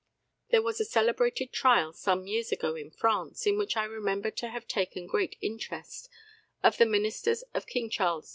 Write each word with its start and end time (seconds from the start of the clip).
There 0.49 0.63
was 0.63 0.81
a 0.81 0.85
celebrated 0.85 1.53
trial 1.53 1.93
some 1.93 2.25
years 2.25 2.51
ago 2.51 2.73
in 2.73 2.89
France, 2.89 3.45
in 3.45 3.55
which 3.59 3.77
I 3.77 3.83
remember 3.83 4.31
to 4.31 4.47
have 4.49 4.67
taken 4.67 5.05
great 5.05 5.35
interest, 5.41 6.09
of 6.63 6.77
the 6.79 6.87
ministers 6.87 7.43
of 7.53 7.67
King 7.67 7.87
Charles 7.87 8.25
X. 8.29 8.29